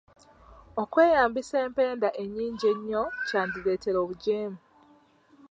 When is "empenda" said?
1.65-2.09